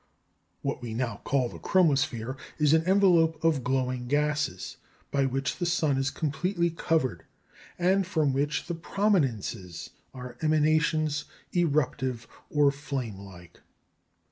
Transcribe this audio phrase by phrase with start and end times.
[0.63, 4.77] What we now call the "chromosphere" is an envelope of glowing gases,
[5.11, 7.23] by which the sun is completely covered,
[7.77, 11.25] and from which the "prominences" are emanations,
[11.55, 13.59] eruptive or flame like.